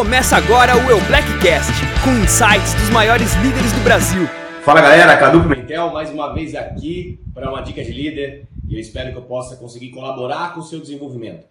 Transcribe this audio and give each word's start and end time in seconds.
Começa 0.00 0.34
agora 0.34 0.74
o 0.78 0.90
Eu 0.90 0.98
Blackcast, 1.08 1.74
com 2.02 2.24
insights 2.24 2.72
dos 2.72 2.88
maiores 2.88 3.34
líderes 3.34 3.70
do 3.70 3.84
Brasil. 3.84 4.26
Fala 4.64 4.80
galera, 4.80 5.14
Cadu 5.18 5.42
Pimentel 5.42 5.92
mais 5.92 6.08
uma 6.08 6.32
vez 6.32 6.54
aqui 6.54 7.20
para 7.34 7.50
uma 7.50 7.60
dica 7.60 7.84
de 7.84 7.92
líder 7.92 8.48
e 8.66 8.72
eu 8.72 8.80
espero 8.80 9.12
que 9.12 9.18
eu 9.18 9.22
possa 9.24 9.56
conseguir 9.56 9.90
colaborar 9.90 10.54
com 10.54 10.60
o 10.60 10.62
seu 10.62 10.80
desenvolvimento. 10.80 11.46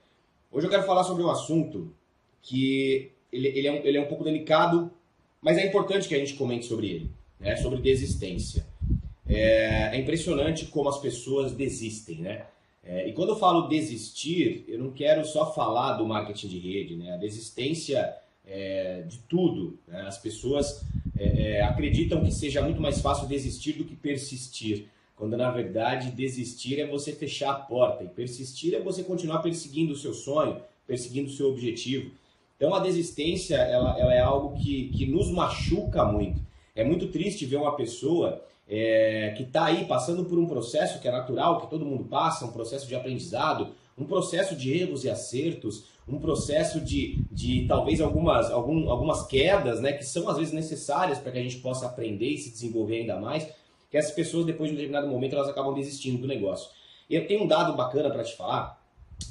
Hoje 0.51 0.65
eu 0.65 0.71
quero 0.71 0.81
falar 0.81 1.03
sobre 1.03 1.21
um 1.21 1.29
assunto 1.29 1.93
que 2.41 3.11
ele, 3.31 3.49
ele, 3.49 3.67
é, 3.67 3.71
um, 3.71 3.75
ele 3.83 3.97
é 3.99 4.01
um 4.01 4.07
pouco 4.07 4.23
delicado, 4.23 4.89
mas 5.39 5.59
é 5.59 5.67
importante 5.67 6.07
que 6.07 6.15
a 6.15 6.19
gente 6.19 6.33
comente 6.33 6.65
sobre 6.65 6.87
ele, 6.87 7.11
né? 7.39 7.55
sobre 7.55 7.79
desistência. 7.79 8.65
É, 9.27 9.95
é 9.95 9.99
impressionante 9.99 10.65
como 10.65 10.89
as 10.89 10.97
pessoas 10.97 11.51
desistem, 11.51 12.15
né? 12.15 12.47
É, 12.83 13.07
e 13.07 13.13
quando 13.13 13.29
eu 13.29 13.35
falo 13.35 13.67
desistir, 13.67 14.65
eu 14.67 14.79
não 14.79 14.89
quero 14.89 15.23
só 15.23 15.53
falar 15.53 15.93
do 15.93 16.07
marketing 16.07 16.47
de 16.47 16.57
rede, 16.57 16.95
né? 16.95 17.13
A 17.13 17.17
desistência 17.17 18.11
é, 18.45 19.03
de 19.07 19.19
tudo. 19.19 19.79
Né? 19.87 20.01
As 20.01 20.17
pessoas 20.17 20.83
é, 21.17 21.57
é, 21.57 21.63
acreditam 21.63 22.23
que 22.23 22.31
seja 22.31 22.61
muito 22.61 22.81
mais 22.81 23.01
fácil 23.01 23.27
desistir 23.27 23.73
do 23.73 23.83
que 23.83 23.95
persistir, 23.95 24.87
quando 25.15 25.35
na 25.35 25.51
verdade 25.51 26.11
desistir 26.11 26.79
é 26.79 26.87
você 26.87 27.11
fechar 27.11 27.51
a 27.51 27.55
porta 27.55 28.03
e 28.03 28.07
persistir 28.07 28.73
é 28.73 28.79
você 28.79 29.03
continuar 29.03 29.39
perseguindo 29.39 29.93
o 29.93 29.97
seu 29.97 30.13
sonho, 30.13 30.61
perseguindo 30.87 31.29
o 31.29 31.33
seu 31.33 31.49
objetivo. 31.49 32.11
Então 32.55 32.73
a 32.73 32.79
desistência 32.79 33.55
ela, 33.55 33.97
ela 33.99 34.13
é 34.13 34.19
algo 34.19 34.57
que, 34.57 34.89
que 34.89 35.05
nos 35.05 35.29
machuca 35.29 36.05
muito. 36.05 36.41
É 36.75 36.83
muito 36.83 37.07
triste 37.07 37.45
ver 37.45 37.57
uma 37.57 37.75
pessoa 37.75 38.43
é, 38.67 39.33
que 39.35 39.43
está 39.43 39.65
aí 39.65 39.85
passando 39.85 40.23
por 40.25 40.37
um 40.37 40.45
processo 40.45 40.99
que 40.99 41.07
é 41.07 41.11
natural, 41.11 41.61
que 41.61 41.69
todo 41.69 41.85
mundo 41.85 42.03
passa, 42.05 42.45
um 42.45 42.51
processo 42.51 42.87
de 42.87 42.95
aprendizado, 42.95 43.69
um 43.99 44.05
processo 44.05 44.55
de 44.55 44.71
erros 44.71 45.03
e 45.03 45.09
acertos, 45.09 45.85
um 46.07 46.19
processo 46.19 46.79
de, 46.79 47.19
de 47.31 47.65
talvez 47.67 48.01
algumas, 48.01 48.49
algum, 48.49 48.89
algumas 48.89 49.27
quedas, 49.27 49.81
né, 49.81 49.93
que 49.93 50.05
são 50.05 50.27
às 50.29 50.37
vezes 50.37 50.53
necessárias 50.53 51.19
para 51.19 51.31
que 51.31 51.37
a 51.37 51.43
gente 51.43 51.57
possa 51.57 51.85
aprender 51.85 52.29
e 52.29 52.37
se 52.37 52.49
desenvolver 52.49 53.01
ainda 53.01 53.19
mais, 53.19 53.47
que 53.91 53.97
essas 53.97 54.11
pessoas 54.11 54.45
depois 54.45 54.69
de 54.69 54.73
um 54.73 54.77
determinado 54.77 55.07
momento 55.07 55.35
elas 55.35 55.49
acabam 55.49 55.73
desistindo 55.73 56.19
do 56.19 56.27
negócio. 56.27 56.69
Eu 57.09 57.27
tenho 57.27 57.43
um 57.43 57.47
dado 57.47 57.75
bacana 57.75 58.09
para 58.09 58.23
te 58.23 58.35
falar, 58.35 58.81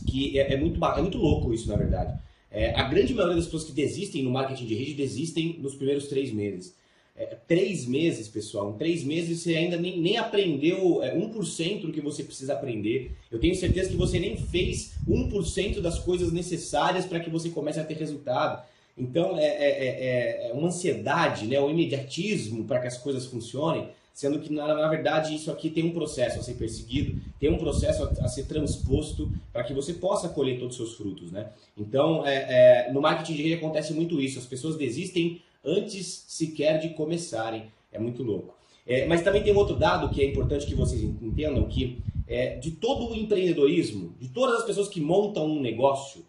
que 0.07 0.39
é, 0.39 0.53
é, 0.53 0.57
muito, 0.57 0.85
é 0.85 1.03
muito 1.03 1.19
louco 1.19 1.53
isso 1.53 1.69
na 1.69 1.77
verdade. 1.77 2.19
É, 2.51 2.75
a 2.75 2.85
grande 2.85 3.13
maioria 3.15 3.37
das 3.37 3.45
pessoas 3.47 3.65
que 3.65 3.73
desistem 3.73 4.23
no 4.23 4.31
marketing 4.31 4.67
de 4.67 4.75
rede 4.75 4.95
desistem 4.95 5.59
nos 5.61 5.75
primeiros 5.75 6.09
três 6.09 6.33
meses 6.33 6.77
é, 7.19 7.37
três 7.49 7.85
meses, 7.85 8.29
pessoal. 8.29 8.71
Em 8.71 8.79
três 8.79 9.03
meses 9.03 9.43
você 9.43 9.57
ainda 9.57 9.77
nem, 9.77 10.01
nem 10.01 10.17
aprendeu 10.17 11.03
é, 11.03 11.17
1% 11.17 11.81
do 11.81 11.93
que 11.93 12.01
você 12.01 12.23
precisa 12.23 12.53
aprender. 12.53 13.11
Eu 13.31 13.41
tenho 13.41 13.57
certeza 13.57 13.91
que 13.91 13.97
você 13.97 14.21
nem 14.21 14.37
fez 14.37 14.93
1% 15.09 15.81
das 15.81 15.99
coisas 15.99 16.33
necessárias 16.33 17.05
para 17.05 17.19
que 17.19 17.29
você 17.29 17.51
comece 17.51 17.81
a 17.81 17.85
ter 17.85 17.97
resultado. 17.97 18.63
Então 18.97 19.37
é, 19.39 19.47
é, 19.47 20.47
é, 20.47 20.51
é 20.51 20.53
uma 20.53 20.69
ansiedade, 20.69 21.47
né, 21.47 21.61
um 21.61 21.71
imediatismo 21.71 22.65
para 22.65 22.81
que 22.81 22.87
as 22.87 22.99
coisas 22.99 23.27
funcionem, 23.27 23.89
sendo 24.13 24.41
que 24.41 24.53
na, 24.53 24.75
na, 24.75 24.89
verdade 24.89 25.35
isso 25.35 25.51
aqui 25.51 25.71
tem 25.71 25.85
um 25.85 25.93
processo 25.93 26.41
a 26.41 26.43
ser 26.43 26.55
perseguido, 26.55 27.21
tem 27.39 27.49
um 27.49 27.59
processo 27.59 28.03
a, 28.03 28.25
a 28.25 28.29
ser 28.29 28.47
transposto 28.47 29.31
para 29.53 29.63
que 29.63 29.73
você 29.73 29.95
possa 29.95 30.29
colher 30.29 30.59
todos 30.59 30.79
os 30.79 30.87
seus 30.89 30.99
frutos. 30.99 31.31
Né? 31.31 31.49
Então 31.77 32.27
é, 32.27 32.87
é, 32.89 32.93
no 32.93 33.01
marketing 33.01 33.35
de 33.35 33.43
rede 33.43 33.55
acontece 33.55 33.93
muito 33.93 34.21
isso, 34.21 34.39
as 34.39 34.47
pessoas 34.47 34.77
desistem 34.77 35.41
antes 35.69 36.25
sequer 36.27 36.79
de 36.79 36.91
começarem. 36.91 37.71
É 37.93 37.99
muito 37.99 38.23
louco. 38.23 38.57
É, 38.87 39.07
mas 39.07 39.23
também 39.23 39.43
tem 39.43 39.53
um 39.53 39.59
outro 39.59 39.77
dado 39.77 40.09
que 40.09 40.23
é 40.23 40.25
importante 40.25 40.67
que 40.67 40.75
vocês 40.75 41.03
entendam, 41.03 41.69
que 41.69 41.99
é, 42.27 42.57
de 42.57 42.71
todo 42.71 43.11
o 43.11 43.15
empreendedorismo, 43.15 44.15
de 44.19 44.29
todas 44.29 44.61
as 44.61 44.65
pessoas 44.65 44.89
que 44.89 45.01
montam 45.01 45.47
um 45.47 45.61
negócio, 45.61 46.25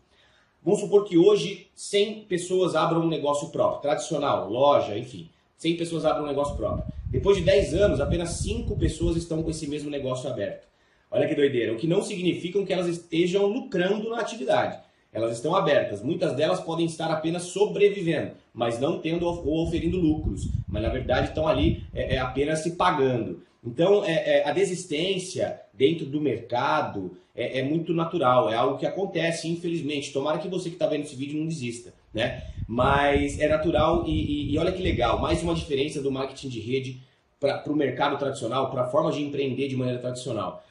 vamos 0.61 0.81
supor 0.81 1.05
que 1.05 1.17
hoje 1.17 1.67
100 1.73 2.25
pessoas 2.25 2.75
abram 2.75 3.01
um 3.01 3.07
negócio 3.07 3.49
próprio, 3.49 3.81
tradicional, 3.81 4.49
loja, 4.49 4.97
enfim, 4.97 5.29
100 5.57 5.77
pessoas 5.77 6.03
abram 6.03 6.25
um 6.25 6.27
negócio 6.27 6.55
próprio. 6.57 6.85
Depois 7.09 7.37
de 7.37 7.43
10 7.43 7.73
anos, 7.75 8.01
apenas 8.01 8.29
5 8.31 8.75
pessoas 8.77 9.15
estão 9.15 9.41
com 9.41 9.49
esse 9.49 9.67
mesmo 9.67 9.89
negócio 9.89 10.29
aberto. 10.29 10.67
Olha 11.09 11.27
que 11.27 11.35
doideira, 11.35 11.73
o 11.73 11.77
que 11.77 11.87
não 11.87 12.01
significa 12.01 12.63
que 12.63 12.73
elas 12.73 12.87
estejam 12.87 13.45
lucrando 13.47 14.09
na 14.09 14.19
atividade. 14.19 14.79
Elas 15.11 15.33
estão 15.33 15.55
abertas. 15.55 16.03
Muitas 16.03 16.35
delas 16.35 16.59
podem 16.59 16.85
estar 16.85 17.09
apenas 17.11 17.43
sobrevivendo, 17.43 18.31
mas 18.53 18.79
não 18.79 18.99
tendo 18.99 19.25
ou 19.25 19.65
oferindo 19.65 19.97
lucros. 19.97 20.47
Mas 20.67 20.83
na 20.83 20.89
verdade 20.89 21.29
estão 21.29 21.47
ali 21.47 21.83
é, 21.93 22.15
é 22.15 22.19
apenas 22.19 22.59
se 22.59 22.75
pagando. 22.75 23.41
Então 23.65 24.03
é, 24.05 24.39
é, 24.39 24.47
a 24.47 24.51
desistência 24.51 25.59
dentro 25.73 26.05
do 26.05 26.21
mercado 26.21 27.17
é, 27.35 27.59
é, 27.59 27.63
muito 27.63 27.93
natural, 27.93 28.51
é 28.51 28.55
algo 28.55 28.77
que 28.77 28.85
acontece, 28.85 29.47
infelizmente. 29.47 30.13
Tomara 30.13 30.37
que 30.37 30.47
você 30.47 30.69
que 30.69 30.75
está 30.75 30.87
vendo 30.87 31.03
esse 31.03 31.15
vídeo 31.15 31.39
não 31.39 31.47
desista, 31.47 31.93
né? 32.13 32.43
Mas 32.67 33.39
é 33.39 33.47
natural 33.47 34.05
e, 34.05 34.11
e, 34.11 34.53
e 34.53 34.57
olha 34.57 34.71
que 34.71 34.83
legal, 34.83 35.19
mais 35.19 35.41
uma 35.41 35.55
diferença 35.55 36.01
do 36.01 36.11
marketing 36.11 36.49
de 36.49 36.59
rede 36.59 37.01
para 37.39 37.71
o 37.71 37.75
mercado 37.75 38.17
tradicional, 38.17 38.69
para 38.69 38.83
a 38.83 38.87
forma 38.87 39.11
de 39.11 39.21
empreender 39.21 39.69
de 39.69 39.75
maneira 39.75 39.99
tradicional. 39.99 40.63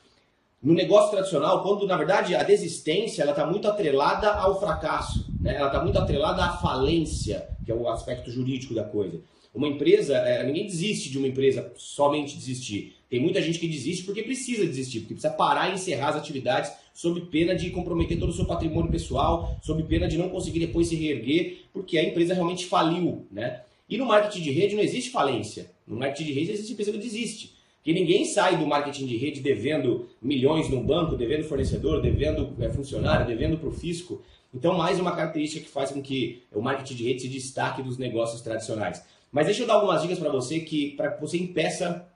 No 0.61 0.75
negócio 0.75 1.13
tradicional, 1.13 1.63
quando 1.63 1.87
na 1.87 1.97
verdade 1.97 2.35
a 2.35 2.43
desistência 2.43 3.23
ela 3.23 3.31
está 3.31 3.47
muito 3.47 3.69
atrelada 3.69 4.29
ao 4.29 4.59
fracasso, 4.59 5.25
né? 5.41 5.55
ela 5.55 5.69
está 5.69 5.83
muito 5.83 5.99
atrelada 5.99 6.45
à 6.45 6.57
falência, 6.57 7.49
que 7.65 7.71
é 7.71 7.75
o 7.75 7.89
aspecto 7.89 8.29
jurídico 8.31 8.75
da 8.75 8.83
coisa. 8.83 9.21
Uma 9.55 9.69
empresa, 9.69 10.17
é, 10.17 10.45
ninguém 10.45 10.67
desiste 10.67 11.11
de 11.11 11.19
uma 11.19 11.29
empresa 11.29 11.73
somente 11.77 12.37
desistir. 12.37 12.97
Tem 13.09 13.21
muita 13.21 13.41
gente 13.41 13.59
que 13.59 13.69
desiste 13.69 14.05
porque 14.05 14.23
precisa 14.23 14.67
desistir, 14.67 15.01
porque 15.01 15.15
precisa 15.15 15.33
parar 15.33 15.71
e 15.71 15.75
encerrar 15.75 16.11
as 16.11 16.17
atividades 16.17 16.73
sob 16.93 17.21
pena 17.23 17.55
de 17.55 17.71
comprometer 17.71 18.19
todo 18.19 18.31
o 18.31 18.33
seu 18.33 18.45
patrimônio 18.45 18.91
pessoal, 18.91 19.57
sob 19.63 19.83
pena 19.85 20.09
de 20.09 20.19
não 20.19 20.29
conseguir 20.29 20.59
depois 20.59 20.89
se 20.89 20.97
reerguer, 20.97 21.67
porque 21.73 21.97
a 21.97 22.03
empresa 22.03 22.35
realmente 22.35 22.67
faliu. 22.67 23.27
Né? 23.31 23.63
E 23.89 23.97
no 23.97 24.05
marketing 24.05 24.43
de 24.43 24.51
rede 24.51 24.75
não 24.75 24.83
existe 24.83 25.11
falência. 25.11 25.71
No 25.87 25.97
marketing 25.97 26.25
de 26.25 26.33
rede 26.33 26.51
existe 26.51 26.73
empresa 26.73 26.93
que 26.93 26.99
desiste. 26.99 27.58
Que 27.89 27.95
ninguém 27.95 28.27
sai 28.27 28.59
do 28.59 28.67
marketing 28.67 29.07
de 29.07 29.17
rede 29.17 29.41
devendo 29.41 30.11
milhões 30.21 30.69
no 30.69 30.79
banco, 30.79 31.17
devendo 31.17 31.45
fornecedor, 31.45 32.03
devendo 32.03 32.55
é, 32.63 32.69
funcionário, 32.69 33.27
devendo 33.27 33.57
para 33.57 33.71
o 33.71 33.73
fisco. 33.73 34.21
Então, 34.53 34.77
mais 34.77 35.01
uma 35.01 35.17
característica 35.17 35.65
que 35.65 35.71
faz 35.71 35.91
com 35.91 36.03
que 36.03 36.43
o 36.53 36.61
marketing 36.61 36.95
de 36.95 37.05
rede 37.05 37.23
se 37.23 37.29
destaque 37.29 37.83
dos 37.83 37.97
negócios 37.97 38.43
tradicionais. 38.43 39.03
Mas 39.33 39.47
deixa 39.47 39.63
eu 39.63 39.67
dar 39.67 39.73
algumas 39.77 40.03
dicas 40.03 40.19
para 40.19 40.29
você 40.29 40.61
que 40.61 40.91
para 40.99 41.13
que 41.13 41.19
você 41.23 41.39
impeça 41.39 42.07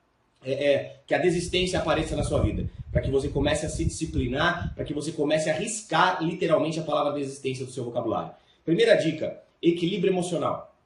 é, 0.45 0.53
é, 0.53 0.97
que 1.07 1.15
a 1.15 1.19
desistência 1.19 1.79
apareça 1.79 2.15
na 2.15 2.23
sua 2.23 2.43
vida, 2.43 2.69
para 2.93 3.01
que 3.01 3.11
você 3.11 3.31
comece 3.31 3.65
a 3.65 3.71
se 3.71 3.83
disciplinar, 3.83 4.75
para 4.75 4.85
que 4.85 4.93
você 4.93 5.11
comece 5.11 5.49
a 5.49 5.55
arriscar 5.55 6.23
literalmente 6.23 6.79
a 6.81 6.83
palavra 6.83 7.19
desistência 7.19 7.65
do 7.65 7.73
seu 7.73 7.83
vocabulário. 7.83 8.35
Primeira 8.63 8.95
dica: 8.97 9.41
equilíbrio 9.63 10.13
emocional. 10.13 10.77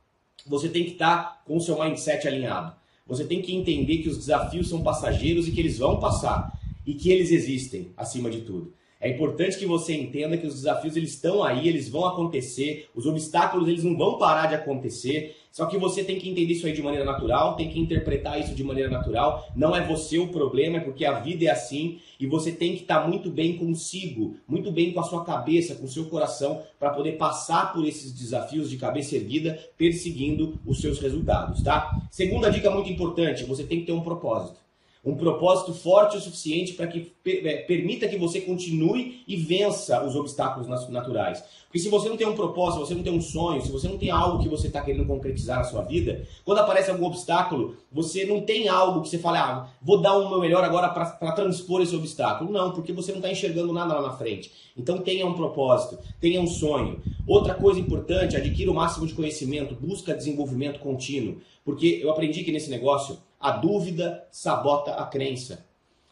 Você 0.47 0.69
tem 0.69 0.85
que 0.85 0.93
estar 0.93 1.17
tá 1.17 1.43
com 1.45 1.57
o 1.57 1.61
seu 1.61 1.77
mindset 1.77 2.29
alinhado. 2.29 2.86
Você 3.07 3.25
tem 3.25 3.41
que 3.41 3.55
entender 3.55 3.99
que 3.99 4.09
os 4.09 4.19
desafios 4.19 4.69
são 4.69 4.83
passageiros 4.83 5.47
e 5.47 5.53
que 5.53 5.61
eles 5.61 5.79
vão 5.79 6.01
passar 6.01 6.59
e 6.85 6.95
que 6.95 7.11
eles 7.11 7.31
existem 7.31 7.93
acima 7.97 8.31
de 8.31 8.41
tudo. 8.41 8.73
É 9.01 9.11
importante 9.11 9.59
que 9.59 9.67
você 9.67 9.95
entenda 9.95 10.39
que 10.39 10.47
os 10.47 10.55
desafios 10.55 10.97
eles 10.97 11.11
estão 11.11 11.45
aí, 11.45 11.69
eles 11.69 11.89
vão 11.89 12.07
acontecer, 12.07 12.89
os 12.95 13.05
obstáculos 13.05 13.69
eles 13.69 13.85
não 13.85 13.97
vão 13.97 14.19
parar 14.19 14.47
de 14.47 14.55
acontecer. 14.55 15.37
Só 15.53 15.67
que 15.67 15.79
você 15.79 16.05
tem 16.05 16.19
que 16.19 16.29
entender 16.29 16.53
isso 16.53 16.67
aí 16.67 16.73
de 16.73 16.83
maneira 16.83 17.05
natural, 17.05 17.57
tem 17.57 17.71
que 17.71 17.81
interpretar 17.81 18.39
isso 18.39 18.55
de 18.55 18.63
maneira 18.63 18.91
natural. 18.91 19.47
Não 19.57 19.75
é 19.75 19.87
você 19.87 20.19
o 20.19 20.29
problema, 20.29 20.79
é 20.79 20.81
porque 20.81 21.05
a 21.05 21.21
vida 21.21 21.47
é 21.47 21.49
assim 21.49 21.99
e 22.21 22.27
você 22.27 22.53
tem 22.53 22.75
que 22.75 22.83
estar 22.83 23.07
muito 23.09 23.31
bem 23.31 23.57
consigo, 23.57 24.37
muito 24.49 24.71
bem 24.71 24.93
com 24.93 25.01
a 25.01 25.05
sua 25.05 25.25
cabeça, 25.25 25.75
com 25.75 25.85
o 25.85 25.89
seu 25.89 26.07
coração, 26.07 26.63
para 26.79 26.91
poder 26.91 27.13
passar 27.13 27.73
por 27.73 27.87
esses 27.87 28.13
desafios 28.13 28.69
de 28.69 28.77
cabeça 28.77 29.17
erguida, 29.17 29.59
perseguindo 29.77 30.59
os 30.67 30.81
seus 30.81 30.99
resultados, 30.99 31.63
tá? 31.63 31.91
Segunda 32.11 32.51
dica 32.51 32.71
muito 32.71 32.91
importante, 32.91 33.45
você 33.45 33.65
tem 33.65 33.81
que 33.81 33.87
ter 33.87 33.93
um 33.93 34.01
propósito 34.01 34.66
um 35.07 35.17
propósito 35.17 35.73
forte 35.73 36.17
o 36.17 36.21
suficiente 36.21 36.73
para 36.73 36.89
que 36.89 37.13
é, 37.25 37.59
permita 37.59 38.09
que 38.09 38.19
você 38.19 38.41
continue 38.41 39.23
e 39.27 39.37
vença 39.37 40.05
os 40.05 40.17
obstáculos 40.17 40.67
naturais. 40.91 41.45
Porque 41.77 41.85
se 41.85 41.91
você 41.91 42.09
não 42.09 42.17
tem 42.17 42.27
um 42.27 42.35
propósito, 42.35 42.87
se 42.87 42.89
você 42.89 42.95
não 42.95 43.03
tem 43.03 43.13
um 43.13 43.21
sonho, 43.21 43.61
se 43.61 43.71
você 43.71 43.87
não 43.87 43.99
tem 43.99 44.11
algo 44.11 44.43
que 44.43 44.49
você 44.49 44.69
está 44.69 44.81
querendo 44.81 45.05
concretizar 45.05 45.59
na 45.59 45.65
sua 45.65 45.83
vida, 45.83 46.27
quando 46.43 46.61
aparece 46.61 46.91
algum 46.91 47.05
obstáculo, 47.05 47.77
você 47.93 48.25
não 48.25 48.41
tem 48.41 48.67
algo 48.67 49.03
que 49.03 49.11
você 49.11 49.19
fala, 49.19 49.41
ah, 49.41 49.69
vou 49.83 50.01
dar 50.01 50.17
o 50.17 50.31
meu 50.31 50.41
melhor 50.41 50.65
agora 50.65 50.89
para 50.89 51.33
transpor 51.33 51.83
esse 51.83 51.95
obstáculo. 51.95 52.51
Não, 52.51 52.73
porque 52.73 52.95
você 52.95 53.13
não 53.13 53.19
está 53.19 53.31
enxergando 53.31 53.75
nada 53.75 53.93
lá 53.93 54.01
na 54.01 54.17
frente. 54.17 54.51
Então 54.75 54.97
tenha 54.97 55.27
um 55.27 55.35
propósito, 55.35 55.99
tenha 56.19 56.41
um 56.41 56.47
sonho. 56.47 56.99
Outra 57.27 57.53
coisa 57.53 57.79
importante, 57.79 58.39
adquira 58.39 58.71
o 58.71 58.75
máximo 58.75 59.07
de 59.07 59.13
conhecimento, 59.13 59.75
busca 59.75 60.15
desenvolvimento 60.15 60.81
contínuo. 60.81 61.43
Porque 61.63 62.01
eu 62.03 62.09
aprendi 62.11 62.43
que 62.43 62.53
nesse 62.53 62.71
negócio 62.71 63.19
a 63.39 63.51
dúvida 63.51 64.27
sabota 64.31 64.93
a 64.93 65.05
crença. 65.05 65.66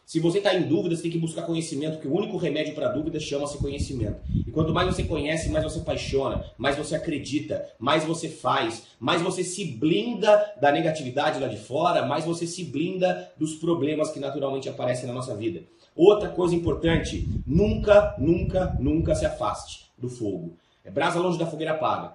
Se 0.05 0.19
você 0.19 0.37
está 0.37 0.53
em 0.53 0.67
dúvida, 0.67 0.95
você 0.95 1.01
tem 1.01 1.11
que 1.11 1.17
buscar 1.17 1.41
conhecimento, 1.41 1.99
que 1.99 2.07
o 2.07 2.13
único 2.15 2.37
remédio 2.37 2.75
para 2.75 2.89
dúvida 2.89 3.19
chama-se 3.19 3.57
conhecimento. 3.57 4.17
E 4.45 4.51
quanto 4.51 4.71
mais 4.71 4.87
você 4.87 5.03
conhece, 5.03 5.49
mais 5.49 5.63
você 5.63 5.79
apaixona, 5.79 6.45
mais 6.59 6.77
você 6.77 6.95
acredita, 6.95 7.67
mais 7.79 8.03
você 8.03 8.29
faz, 8.29 8.83
mais 8.99 9.23
você 9.23 9.43
se 9.43 9.65
blinda 9.65 10.53
da 10.61 10.71
negatividade 10.71 11.39
lá 11.39 11.47
de 11.47 11.57
fora, 11.57 12.05
mais 12.05 12.23
você 12.23 12.45
se 12.45 12.63
blinda 12.63 13.31
dos 13.35 13.55
problemas 13.55 14.11
que 14.11 14.19
naturalmente 14.19 14.69
aparecem 14.69 15.07
na 15.07 15.13
nossa 15.13 15.35
vida. 15.35 15.63
Outra 15.95 16.29
coisa 16.29 16.53
importante, 16.53 17.27
nunca, 17.47 18.15
nunca, 18.19 18.77
nunca 18.79 19.15
se 19.15 19.25
afaste 19.25 19.85
do 19.97 20.07
fogo. 20.07 20.55
É 20.83 20.91
brasa 20.91 21.19
longe 21.19 21.39
da 21.39 21.47
fogueira 21.47 21.73
apaga. 21.73 22.13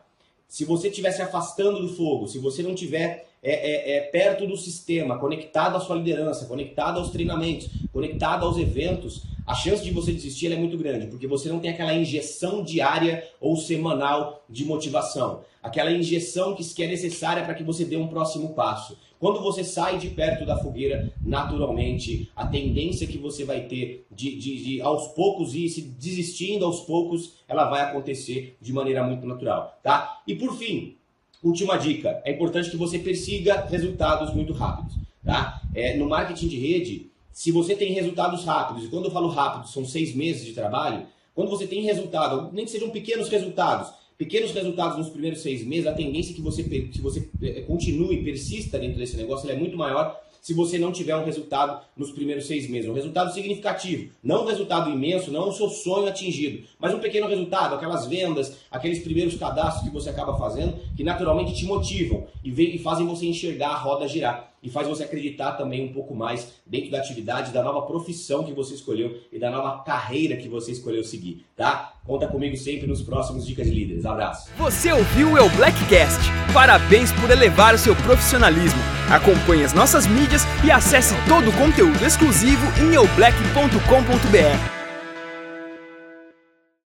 Se 0.51 0.65
você 0.65 0.89
estiver 0.89 1.13
se 1.13 1.23
afastando 1.23 1.81
do 1.81 1.95
fogo, 1.95 2.27
se 2.27 2.41
você 2.41 2.61
não 2.61 2.75
estiver 2.75 3.25
é, 3.41 3.53
é, 3.53 3.97
é, 3.97 4.01
perto 4.01 4.49
do 4.49 4.57
sistema, 4.57 5.17
conectado 5.17 5.77
à 5.77 5.81
sua 5.81 5.95
liderança, 5.95 6.47
conectado 6.47 6.99
aos 6.99 7.11
treinamentos, 7.11 7.71
conectado 7.93 8.45
aos 8.45 8.59
eventos, 8.59 9.23
a 9.51 9.55
chance 9.55 9.83
de 9.83 9.91
você 9.91 10.13
desistir 10.13 10.53
é 10.53 10.57
muito 10.57 10.79
grande, 10.79 11.09
porque 11.09 11.27
você 11.27 11.49
não 11.49 11.59
tem 11.59 11.73
aquela 11.73 11.93
injeção 11.93 12.63
diária 12.63 13.29
ou 13.41 13.57
semanal 13.57 14.45
de 14.49 14.65
motivação, 14.65 15.41
aquela 15.61 15.91
injeção 15.91 16.55
que 16.55 16.85
é 16.85 16.87
necessária 16.87 17.43
para 17.43 17.55
que 17.55 17.65
você 17.65 17.85
dê 17.85 17.97
um 17.97 18.07
próximo 18.07 18.55
passo. 18.55 18.97
Quando 19.19 19.43
você 19.43 19.65
sai 19.65 19.99
de 19.99 20.09
perto 20.11 20.47
da 20.47 20.57
fogueira, 20.57 21.13
naturalmente, 21.21 22.31
a 22.37 22.47
tendência 22.47 23.09
que 23.09 23.19
você 23.19 23.45
vai 23.45 23.63
ter 23.63 24.07
de, 24.09 24.39
de, 24.39 24.63
de 24.63 24.81
aos 24.83 25.09
poucos 25.09 25.53
ir 25.53 25.69
se 25.69 25.83
desistindo 25.83 26.65
aos 26.65 26.83
poucos, 26.83 27.33
ela 27.49 27.69
vai 27.69 27.81
acontecer 27.81 28.57
de 28.61 28.73
maneira 28.73 29.03
muito 29.03 29.27
natural, 29.27 29.81
tá? 29.83 30.23
E 30.29 30.37
por 30.37 30.57
fim, 30.57 30.95
última 31.43 31.77
dica, 31.77 32.23
é 32.25 32.31
importante 32.31 32.71
que 32.71 32.77
você 32.77 33.01
persiga 33.01 33.67
resultados 33.69 34.33
muito 34.33 34.53
rápidos, 34.53 34.95
tá? 35.25 35.61
É, 35.75 35.97
no 35.97 36.09
marketing 36.09 36.47
de 36.47 36.57
rede, 36.57 37.10
se 37.33 37.51
você 37.51 37.75
tem 37.75 37.93
resultados 37.93 38.45
rápidos, 38.45 38.85
e 38.85 38.89
quando 38.89 39.07
eu 39.07 39.11
falo 39.11 39.29
rápido, 39.29 39.69
são 39.69 39.85
seis 39.85 40.15
meses 40.15 40.45
de 40.45 40.53
trabalho, 40.53 41.07
quando 41.35 41.49
você 41.49 41.67
tem 41.67 41.83
resultado, 41.83 42.51
nem 42.53 42.65
que 42.65 42.71
sejam 42.71 42.91
pequenos 42.91 43.29
resultados, 43.29 43.93
pequenos 44.19 44.53
resultados 44.53 44.99
nos 44.99 45.09
primeiros 45.09 45.41
seis 45.41 45.65
meses, 45.65 45.87
a 45.87 45.95
tendência 45.95 46.35
que 46.35 46.43
você, 46.43 46.63
que 46.63 47.01
você 47.01 47.31
eh, 47.43 47.63
continue, 47.63 48.23
persista 48.23 48.79
dentro 48.79 48.99
desse 48.99 49.17
negócio, 49.17 49.51
é 49.51 49.57
muito 49.57 49.77
maior 49.77 50.21
se 50.43 50.55
você 50.55 50.79
não 50.79 50.91
tiver 50.91 51.17
um 51.17 51.25
resultado 51.25 51.83
nos 51.97 52.11
primeiros 52.11 52.47
seis 52.47 52.69
meses. 52.69 52.89
Um 52.89 52.95
resultado 52.95 53.33
significativo. 53.33 54.11
Não 54.23 54.43
um 54.43 54.47
resultado 54.47 54.91
imenso, 54.91 55.31
não 55.31 55.49
o 55.49 55.53
seu 55.53 55.69
sonho 55.69 56.09
atingido, 56.09 56.67
mas 56.79 56.95
um 56.95 56.99
pequeno 56.99 57.29
resultado, 57.29 57.75
aquelas 57.75 58.07
vendas, 58.07 58.57
aqueles 58.71 59.01
primeiros 59.01 59.37
cadastros 59.37 59.85
que 59.85 59.95
você 59.95 60.09
acaba 60.09 60.37
fazendo, 60.39 60.77
que 60.97 61.05
naturalmente 61.05 61.55
te 61.55 61.65
motivam 61.65 62.27
e, 62.43 62.51
e 62.51 62.79
fazem 62.79 63.07
você 63.07 63.27
enxergar 63.27 63.71
a 63.71 63.79
roda 63.79 64.09
girar 64.09 64.50
e 64.63 64.69
faz 64.69 64.87
você 64.87 65.05
acreditar 65.05 65.53
também 65.53 65.85
um 65.85 65.93
pouco 65.93 66.15
mais 66.15 66.55
dentro 66.67 66.91
da 66.91 66.99
atividade, 66.99 67.53
da 67.53 67.63
nova 67.63 67.83
profissão 67.83 68.45
que 68.45 68.53
você 68.53 68.75
escolheu 68.75 69.19
e 69.33 69.39
da 69.39 69.51
nova 69.51 69.83
carreira 69.83 70.37
que 70.37 70.49
você 70.49 70.73
escolheu 70.73 71.03
seguir, 71.03 71.47
tá? 71.57 71.95
Conta 72.05 72.27
comigo 72.27 72.57
sempre 72.57 72.87
nos 72.87 73.03
próximos 73.03 73.47
Dicas 73.47 73.67
de 73.67 73.73
Líderes. 73.73 74.05
Abraço. 74.05 74.51
Você 74.59 74.93
ouviu 74.93 75.33
o 75.33 75.39
El 75.39 75.49
Blackcast. 75.51 76.21
Parabéns 76.53 77.13
por 77.13 77.31
elevar 77.31 77.75
o 77.75 77.79
seu 77.79 77.95
profissionalismo. 77.97 78.81
Acompanhe 79.11 79.65
as 79.65 79.73
nossas 79.73 80.07
mídias 80.07 80.43
e 80.65 80.71
acesse 80.71 81.15
todo 81.29 81.51
o 81.51 81.57
conteúdo 81.57 82.05
exclusivo 82.05 82.67
em 82.83 82.95
eublack.com.br. 82.95 84.80